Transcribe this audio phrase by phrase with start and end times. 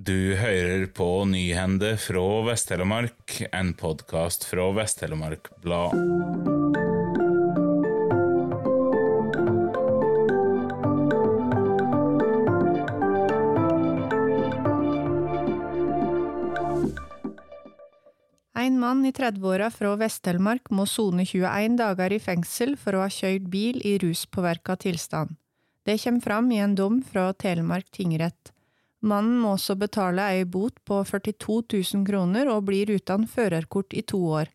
[0.00, 5.92] Du hører på Nyhende fra Vest-Telemark, en podkast fra Vest-Telemark Blad.
[18.56, 23.10] En mann i 30-åra fra Vest-Telemark må sone 21 dager i fengsel for å ha
[23.12, 25.36] kjørt bil i ruspåvirka tilstand.
[25.84, 28.54] Det kommer fram i en dom fra Telemark tingrett.
[29.00, 34.02] Mannen må også betale ei bot på 42 000 kroner og blir uten førerkort i
[34.04, 34.50] to år.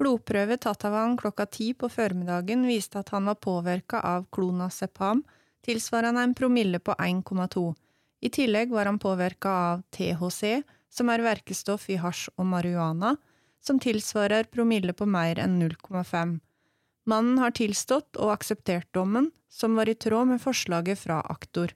[0.00, 5.20] Blodprøve tatt av han klokka ti på formiddagen viste at han var påvirka av klonazepam,
[5.62, 7.66] tilsvarende en promille på 1,2.
[8.22, 13.16] I tillegg var han påvirka av THC, som er verkestoff i hasj og marihuana,
[13.62, 16.38] som tilsvarer promille på mer enn 0,5.
[17.06, 21.72] Mannen har tilstått og akseptert dommen, som var i tråd med forslaget fra aktor.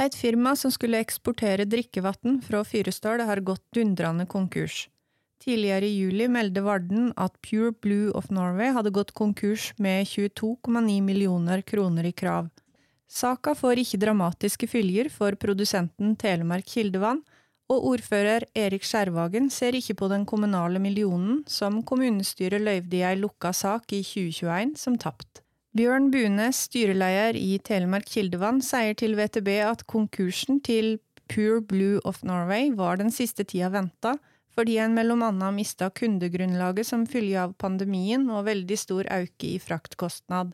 [0.00, 4.88] Et firma som skulle eksportere drikkevann fra Fyresdal, har gått dundrende konkurs.
[5.42, 11.00] Tidligere i juli meldte Varden at Pure Blue of Norway hadde gått konkurs med 22,9
[11.02, 12.48] millioner kroner i krav.
[13.10, 17.20] Saka får ikke dramatiske fylger for produsenten Telemark Kildevann,
[17.72, 23.18] og ordfører Erik Skjervagen ser ikke på den kommunale millionen som kommunestyret løyvde i ei
[23.20, 25.41] lukka sak i 2021 som tapt.
[25.72, 30.98] Bjørn Bune, styreleder i Telemark Kildevann, sier til VTB at konkursen til
[31.32, 34.18] Pure Blue of Norway var den siste tida venta,
[34.52, 39.62] fordi en mellom annet mista kundegrunnlaget som følge av pandemien og veldig stor auke i
[39.64, 40.50] fraktkostnad.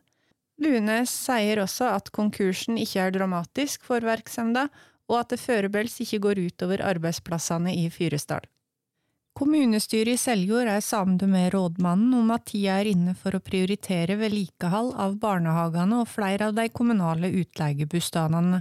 [0.55, 4.71] Bune sier også at konkursen ikke er dramatisk for virksomheten,
[5.11, 8.47] og at det førebels ikke går utover arbeidsplassene i Fyresdal.
[9.39, 14.17] Kommunestyret i Seljord er samd med rådmannen om at tida er inne for å prioritere
[14.19, 18.59] vedlikehold av barnehagene og flere av de kommunale utleiebostadene.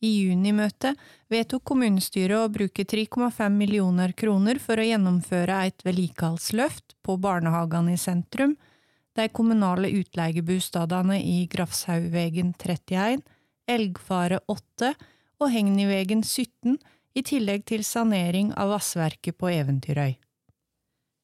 [0.00, 0.96] I junimøtet
[1.28, 8.00] vedtok kommunestyret å bruke 3,5 millioner kroner for å gjennomføre et vedlikeholdsløft på barnehagene i
[8.00, 8.56] sentrum,
[9.12, 13.26] de kommunale utleiebostadene i Grafshaugvegen 31,
[13.68, 14.94] Elgfare 8
[15.42, 16.78] og Hegnivegen 17,
[17.18, 20.14] i tillegg til sanering av vassverket på Eventyrøy.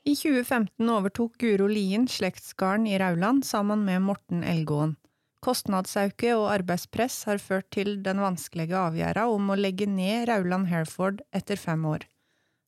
[0.04, 4.96] I 2015 overtok Guro Lien slektsgården i Rauland sammen med Morten Elgåen.
[5.44, 11.22] Kostnadsauke og arbeidspress har ført til den vanskelige avgjørelsen om å legge ned Rauland Hairford
[11.36, 12.04] etter fem år.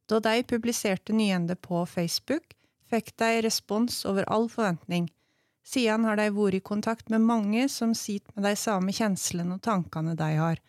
[0.08, 2.54] Da de publiserte nyhende på Facebook,
[2.86, 5.08] fikk de respons over all forventning.
[5.66, 9.64] Siden har de vært i kontakt med mange som sitter med de samme kjenslene og
[9.66, 10.62] tankene de har.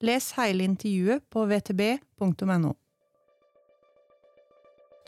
[0.00, 2.72] Les hele intervjuet på vtb.no.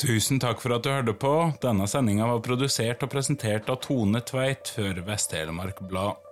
[0.02, 1.32] Tusen takk for at du hørte på.
[1.62, 6.31] Denne sendinga var produsert og presentert av Tone Tveit for Vest-Telemark Blad.